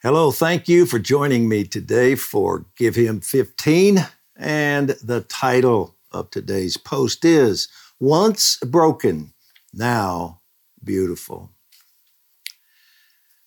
[0.00, 3.98] Hello, thank you for joining me today for Give Him 15.
[4.36, 7.66] And the title of today's post is
[7.98, 9.32] Once Broken,
[9.74, 10.40] Now
[10.84, 11.50] Beautiful.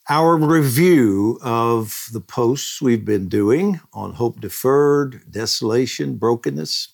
[0.09, 6.89] Our review of the posts we've been doing on hope deferred, desolation, brokenness.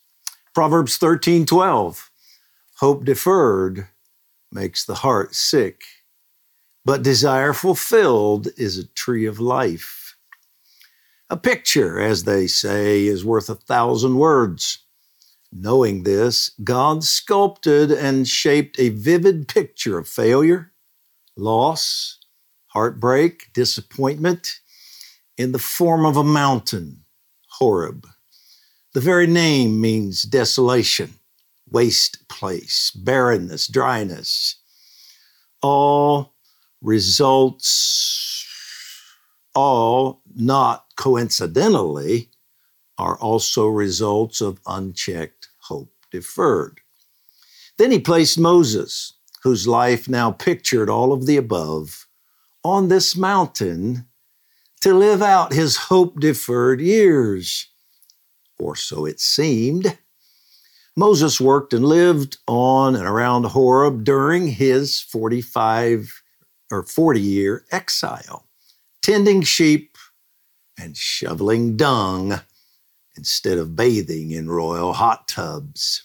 [0.54, 2.12] Proverbs 13 12.
[2.76, 3.88] Hope deferred
[4.52, 5.82] makes the heart sick
[6.88, 10.16] but desire fulfilled is a tree of life.
[11.30, 14.86] A picture, as they say, is worth a thousand words.
[15.52, 20.72] Knowing this, God sculpted and shaped a vivid picture of failure,
[21.36, 22.20] loss,
[22.68, 24.62] heartbreak, disappointment
[25.38, 27.04] in the form of a mountain,
[27.60, 28.08] Horeb.
[28.94, 31.16] The very name means desolation,
[31.70, 34.56] waste place, barrenness, dryness.
[35.62, 36.37] All
[36.82, 38.46] results,
[39.56, 42.30] all not coincidentally,
[42.98, 46.82] are also results of unchecked hope deferred.
[47.78, 52.08] Then he placed Moses, whose life now pictured all of the above,
[52.64, 54.08] on this mountain
[54.82, 57.68] to live out his hope deferred years.
[58.60, 59.98] Or so it seemed.
[60.96, 66.24] Moses worked and lived on and around Horeb during his 45
[66.72, 68.48] or 40 year exile,
[69.02, 69.98] tending sheep
[70.80, 72.42] and shoveling dung
[73.16, 76.04] instead of bathing in royal hot tubs.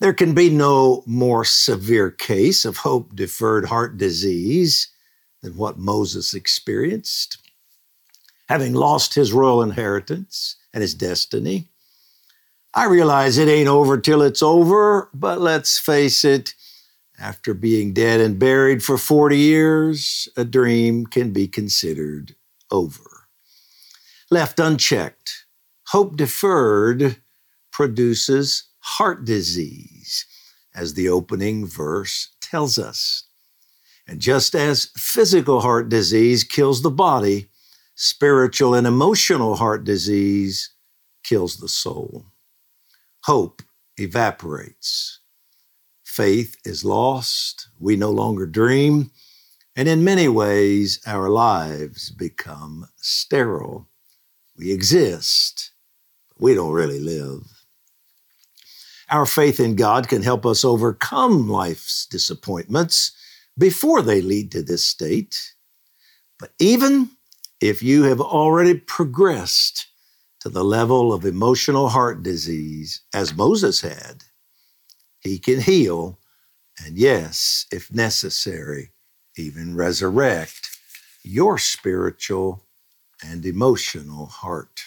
[0.00, 4.88] There can be no more severe case of hope deferred heart disease
[5.42, 7.38] than what Moses experienced.
[8.48, 11.68] Having lost his royal inheritance and his destiny,
[12.74, 16.54] I realize it ain't over till it's over, but let's face it,
[17.18, 22.36] after being dead and buried for 40 years, a dream can be considered
[22.70, 23.28] over.
[24.30, 25.46] Left unchecked,
[25.88, 27.16] hope deferred
[27.72, 30.26] produces heart disease,
[30.74, 33.24] as the opening verse tells us.
[34.06, 37.48] And just as physical heart disease kills the body,
[37.94, 40.70] spiritual and emotional heart disease
[41.24, 42.26] kills the soul.
[43.24, 43.62] Hope
[43.98, 45.17] evaporates
[46.18, 49.08] faith is lost, we no longer dream,
[49.76, 53.86] and in many ways our lives become sterile.
[54.56, 55.70] We exist,
[56.28, 57.42] but we don't really live.
[59.08, 63.12] Our faith in God can help us overcome life's disappointments
[63.56, 65.54] before they lead to this state.
[66.40, 67.10] But even
[67.60, 69.86] if you have already progressed
[70.40, 74.24] to the level of emotional heart disease, as Moses had,
[75.20, 76.18] he can heal,
[76.84, 78.92] and yes, if necessary,
[79.36, 80.68] even resurrect
[81.22, 82.64] your spiritual
[83.22, 84.80] and emotional heart.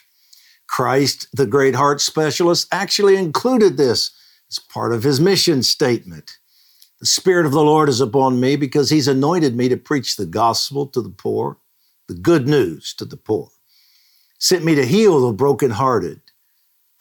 [0.68, 4.12] Christ, the great heart specialist, actually included this
[4.50, 6.38] as part of his mission statement.
[7.00, 10.26] The Spirit of the Lord is upon me because he's anointed me to preach the
[10.26, 11.58] gospel to the poor,
[12.08, 13.50] the good news to the poor,
[14.40, 16.22] sent me to heal the brokenhearted,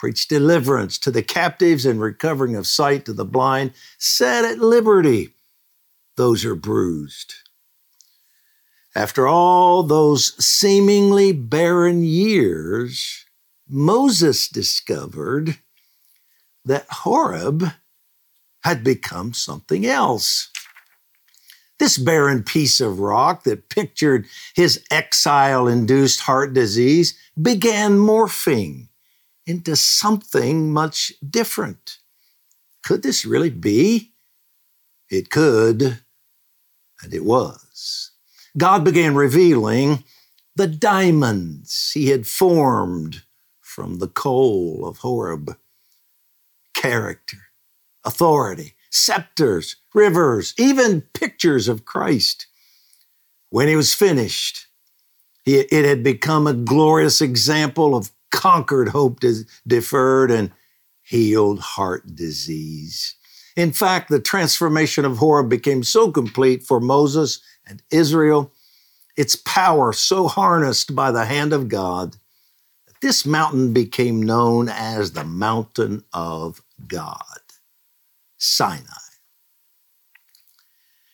[0.01, 5.29] preach deliverance to the captives and recovering of sight to the blind, set at liberty
[6.17, 7.35] those are bruised.
[8.95, 13.25] After all those seemingly barren years,
[13.69, 15.59] Moses discovered
[16.65, 17.65] that Horeb
[18.63, 20.49] had become something else.
[21.77, 24.25] This barren piece of rock that pictured
[24.55, 28.87] his exile induced heart disease began morphing
[29.45, 31.97] into something much different.
[32.83, 34.13] Could this really be?
[35.09, 35.99] It could,
[37.01, 38.11] and it was.
[38.57, 40.03] God began revealing
[40.55, 43.23] the diamonds he had formed
[43.59, 45.57] from the coal of Horeb
[46.73, 47.37] character,
[48.03, 52.47] authority, scepters, rivers, even pictures of Christ.
[53.49, 54.67] When he was finished,
[55.45, 59.19] it had become a glorious example of conquered hope
[59.67, 60.51] deferred and
[61.01, 63.15] healed heart disease.
[63.55, 68.53] In fact, the transformation of Horeb became so complete for Moses and Israel,
[69.17, 72.15] its power so harnessed by the hand of God,
[72.87, 77.41] that this mountain became known as the mountain of God,
[78.37, 78.85] Sinai.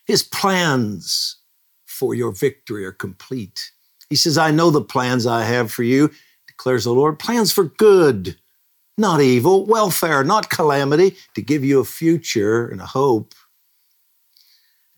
[0.06, 1.36] His plans
[1.84, 3.72] for your victory are complete.
[4.08, 6.10] He says, I know the plans I have for you,
[6.58, 8.36] declares the Lord, plans for good,
[8.98, 13.32] not evil, welfare, not calamity, to give you a future and a hope.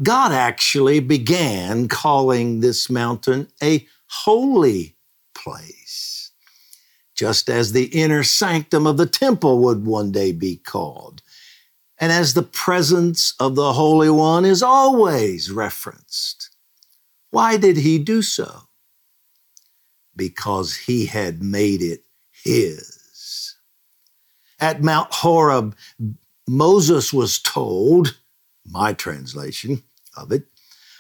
[0.02, 4.96] God actually began calling this mountain a holy
[5.34, 6.32] place,
[7.14, 11.20] just as the inner sanctum of the temple would one day be called,
[11.98, 16.56] and as the presence of the Holy One is always referenced.
[17.30, 18.62] Why did he do so?
[20.20, 23.56] Because he had made it his.
[24.60, 25.74] At Mount Horeb,
[26.46, 28.20] Moses was told,
[28.66, 29.82] my translation
[30.14, 30.44] of it,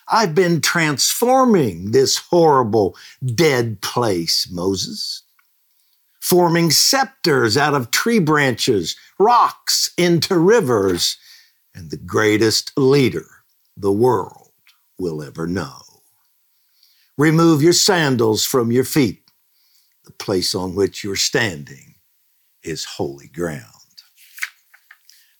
[0.08, 5.22] I've been transforming this horrible dead place, Moses,
[6.18, 11.18] forming scepters out of tree branches, rocks into rivers,
[11.74, 13.26] and the greatest leader
[13.76, 14.52] the world
[14.98, 15.89] will ever know.
[17.20, 19.20] Remove your sandals from your feet.
[20.06, 21.96] The place on which you're standing
[22.62, 23.66] is holy ground.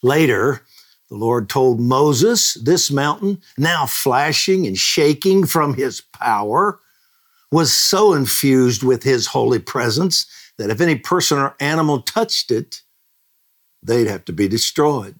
[0.03, 0.61] Later,
[1.09, 6.81] the Lord told Moses, This mountain, now flashing and shaking from his power,
[7.51, 10.27] was so infused with his holy presence
[10.59, 12.83] that if any person or animal touched it,
[13.83, 15.19] they'd have to be destroyed.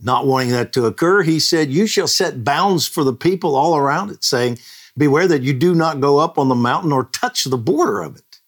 [0.00, 3.76] Not wanting that to occur, he said, You shall set bounds for the people all
[3.76, 4.58] around it, saying,
[4.96, 8.16] Beware that you do not go up on the mountain or touch the border of
[8.16, 8.40] it.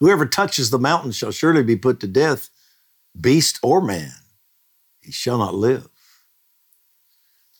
[0.00, 2.50] Whoever touches the mountain shall surely be put to death,
[3.18, 4.12] beast or man
[5.06, 5.88] he shall not live.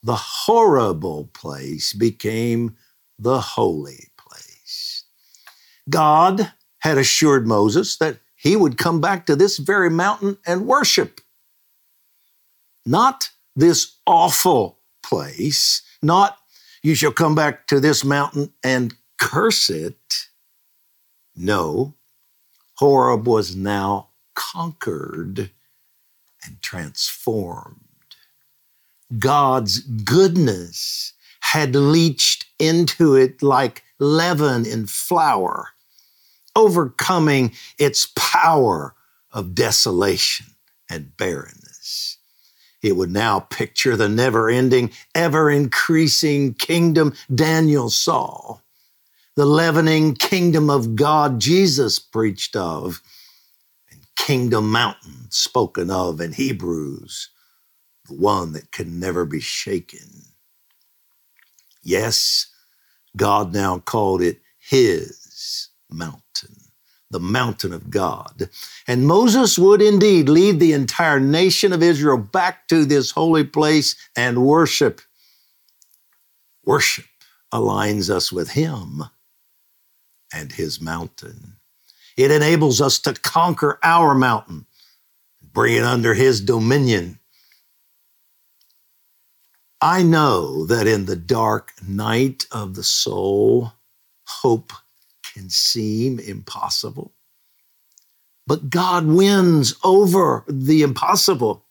[0.03, 2.77] The horrible place became
[3.19, 5.05] the holy place.
[5.89, 11.21] God had assured Moses that he would come back to this very mountain and worship.
[12.85, 16.37] Not this awful place, not
[16.87, 20.29] you shall come back to this mountain and curse it.
[21.35, 21.94] No,
[22.75, 25.50] Horeb was now conquered
[26.44, 27.81] and transformed.
[29.19, 35.71] God's goodness had leached into it like leaven in flour,
[36.55, 38.94] overcoming its power
[39.32, 40.47] of desolation
[40.89, 42.16] and barrenness.
[42.87, 48.59] It would now picture the never ending, ever increasing kingdom Daniel saw,
[49.37, 53.03] the leavening kingdom of God Jesus preached of
[53.91, 57.31] and kingdom mountain spoken of in Hebrews,
[58.09, 60.09] the one that can never be shaken.
[61.82, 62.49] Yes,
[63.17, 66.56] God now called it his mountain,
[67.11, 68.49] the mountain of God.
[68.87, 73.94] And Moses would indeed lead the entire nation of Israel back to this holy place
[74.17, 75.00] and worship.
[76.64, 77.06] Worship
[77.53, 79.05] aligns us with him
[80.32, 81.56] and his mountain.
[82.17, 84.67] It enables us to conquer our mountain,
[85.53, 87.20] bring it under his dominion.
[89.81, 93.73] I know that in the dark night of the soul,
[94.26, 94.73] hope
[95.37, 97.12] can seem impossible.
[98.47, 101.65] But God wins over the impossible.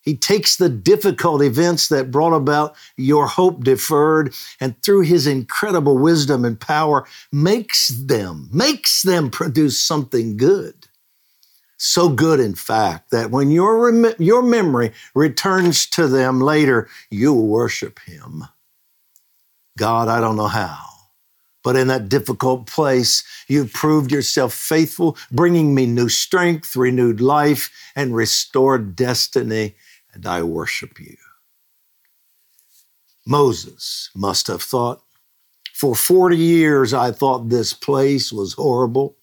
[0.00, 5.98] He takes the difficult events that brought about your hope deferred and through his incredible
[5.98, 10.86] wisdom and power makes them, makes them produce something good.
[11.76, 17.34] So good, in fact, that when your, rem- your memory returns to them later, you
[17.34, 18.44] will worship him.
[19.76, 20.87] God, I don't know how,
[21.64, 27.70] but in that difficult place, you've proved yourself faithful, bringing me new strength, renewed life,
[27.96, 29.74] and restored destiny
[30.18, 31.16] and I worship you.
[33.26, 35.02] Moses must have thought,
[35.74, 39.16] for 40 years I thought this place was horrible.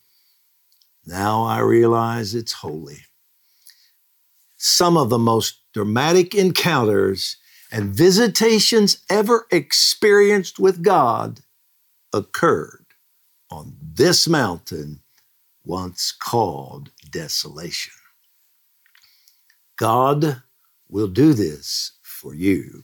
[1.06, 3.00] Now I realize it's holy.
[4.56, 7.38] Some of the most dramatic encounters
[7.72, 11.42] and visitations ever experienced with God
[12.15, 12.86] occurred
[13.51, 15.01] on this mountain
[15.65, 17.93] once called desolation.
[19.77, 20.43] God
[20.89, 22.84] will do this for you.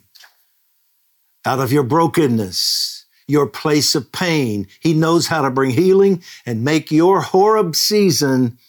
[1.46, 6.64] Out of your brokenness, your place of pain, He knows how to bring healing and
[6.64, 8.60] make your Horeb season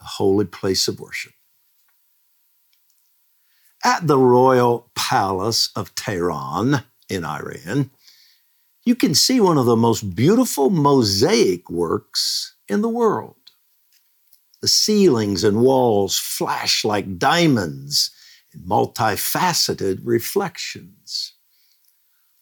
[0.00, 1.32] a holy place of worship.
[3.84, 7.90] At the royal palace of Tehran in Iran,
[8.90, 13.36] you can see one of the most beautiful mosaic works in the world.
[14.62, 18.10] The ceilings and walls flash like diamonds
[18.52, 21.34] in multifaceted reflections.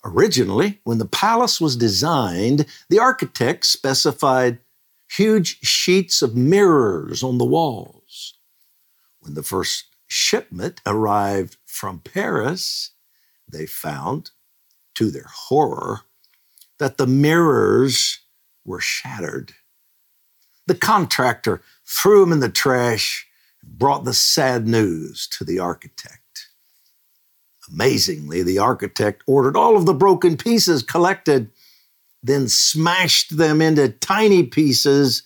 [0.03, 4.59] Originally, when the palace was designed, the architect specified
[5.11, 8.39] huge sheets of mirrors on the walls.
[9.21, 12.93] When the first shipment arrived from Paris,
[13.47, 14.31] they found,
[14.95, 16.01] to their horror,
[16.79, 18.21] that the mirrors
[18.65, 19.53] were shattered.
[20.67, 23.27] The contractor threw them in the trash
[23.63, 26.49] and brought the sad news to the architect.
[27.71, 31.51] Amazingly, the architect ordered all of the broken pieces collected,
[32.23, 35.23] then smashed them into tiny pieces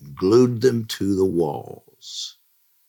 [0.00, 2.36] and glued them to the walls,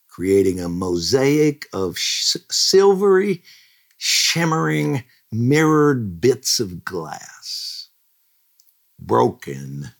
[0.07, 3.43] creating a mosaic of sh- silvery,
[3.97, 7.84] shimmering, mirrored bits of glass,
[9.05, 9.91] broken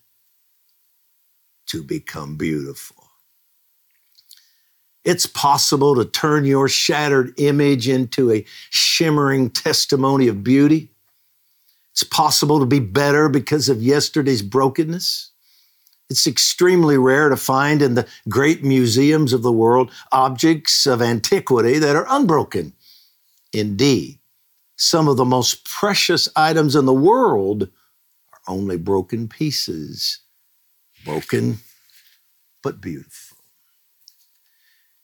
[1.66, 2.96] to become beautiful.
[5.04, 10.90] It's possible to turn your shattered image into a shimmering testimony of beauty.
[11.92, 15.30] It's possible to be better because of yesterday's brokenness.
[16.10, 21.78] It's extremely rare to find in the great museums of the world objects of antiquity
[21.78, 22.74] that are unbroken.
[23.52, 24.18] Indeed,
[24.76, 27.70] some of the most precious items in the world
[28.48, 30.20] only broken pieces,
[31.04, 31.58] broken
[32.62, 33.38] but beautiful.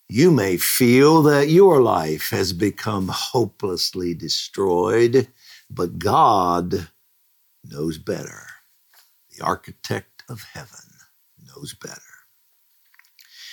[0.09, 5.27] You may feel that your life has become hopelessly destroyed,
[5.69, 6.89] but God
[7.63, 8.45] knows better.
[9.31, 10.85] The architect of heaven
[11.43, 12.01] knows better.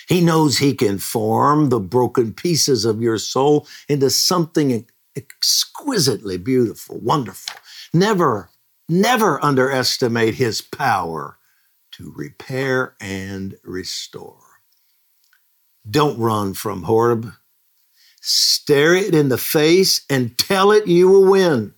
[0.09, 6.99] He knows He can form the broken pieces of your soul into something exquisitely beautiful,
[6.99, 7.55] wonderful.
[7.95, 8.50] Never,
[8.91, 11.39] never underestimate His power
[11.93, 14.39] to repair and restore.
[15.89, 17.33] Don't run from Horeb.
[18.21, 21.75] Stare it in the face and tell it you will win.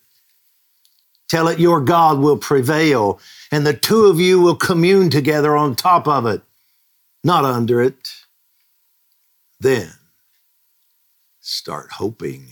[1.28, 3.18] Tell it your God will prevail,
[3.50, 6.42] and the two of you will commune together on top of it,
[7.24, 8.12] not under it.
[9.58, 9.92] Then
[11.40, 12.48] start hoping.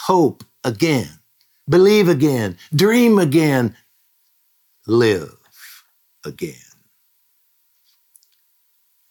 [0.00, 1.21] Hope again.
[1.68, 2.58] Believe again.
[2.74, 3.76] Dream again.
[4.86, 5.36] Live
[6.24, 6.56] again.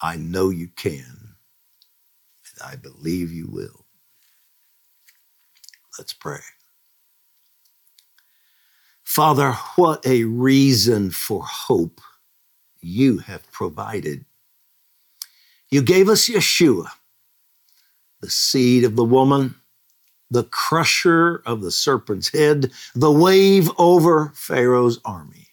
[0.02, 3.86] I know you can, and I believe you will.
[5.98, 6.40] Let's pray.
[9.04, 12.02] Father, what a reason for hope
[12.82, 14.26] you have provided.
[15.70, 16.90] You gave us Yeshua,
[18.22, 19.56] the seed of the woman,
[20.32, 25.50] the crusher of the serpent's head, the wave over Pharaoh's army.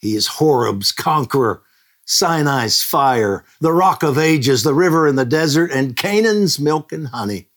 [0.00, 1.62] He is Horeb's conqueror,
[2.04, 7.08] Sinai's fire, the rock of ages, the river in the desert, and Canaan's milk and
[7.08, 7.48] honey.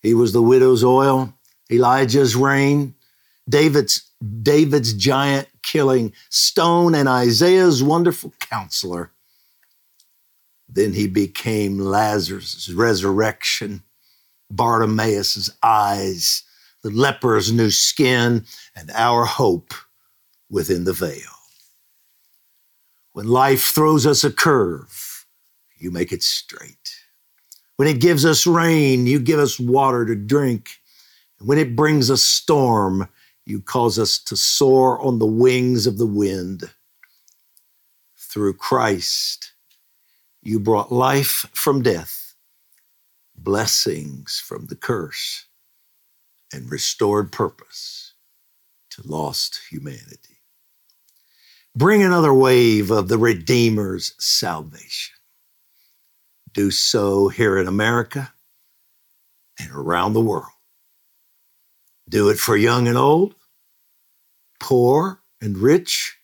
[0.00, 1.32] He was the widow's oil,
[1.70, 2.94] Elijah's rain,
[3.48, 4.10] David's,
[4.42, 9.12] David's giant killing stone, and Isaiah's wonderful counselor.
[10.74, 13.82] Then he became Lazarus' resurrection,
[14.50, 16.44] Bartimaeus' eyes,
[16.82, 19.74] the leper's new skin, and our hope
[20.48, 21.20] within the veil.
[23.12, 25.26] When life throws us a curve,
[25.76, 26.96] you make it straight.
[27.76, 30.80] When it gives us rain, you give us water to drink.
[31.38, 33.08] When it brings a storm,
[33.44, 36.70] you cause us to soar on the wings of the wind.
[38.16, 39.52] Through Christ,
[40.42, 42.34] you brought life from death,
[43.36, 45.46] blessings from the curse,
[46.52, 48.14] and restored purpose
[48.90, 50.40] to lost humanity.
[51.74, 55.14] Bring another wave of the Redeemer's salvation.
[56.52, 58.34] Do so here in America
[59.58, 60.46] and around the world.
[62.08, 63.36] Do it for young and old,
[64.60, 66.18] poor and rich,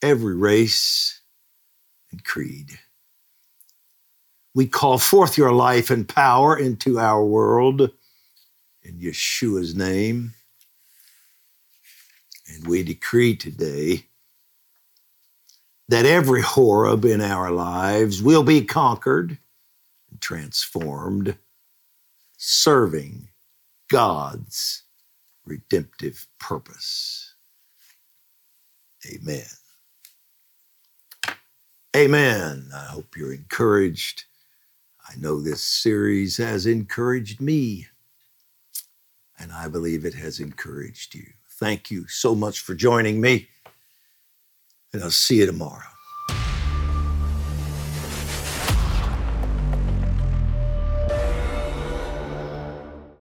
[0.00, 1.22] every race
[2.14, 2.78] and creed.
[4.54, 7.90] We call forth your life and power into our world
[8.84, 10.34] in Yeshua's name.
[12.46, 14.06] And we decree today
[15.88, 19.36] that every Horeb in our lives will be conquered
[20.08, 21.36] and transformed,
[22.36, 23.28] serving
[23.90, 24.84] God's
[25.44, 27.34] redemptive purpose.
[29.04, 29.63] Amen.
[31.96, 32.70] Amen.
[32.74, 34.24] I hope you're encouraged.
[35.08, 37.86] I know this series has encouraged me,
[39.38, 41.26] and I believe it has encouraged you.
[41.52, 43.48] Thank you so much for joining me,
[44.92, 45.93] and I'll see you tomorrow.